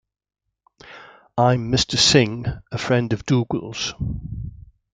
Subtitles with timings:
[1.37, 1.95] I'm Mr.
[1.95, 3.93] Singh, a friend of Dougal's.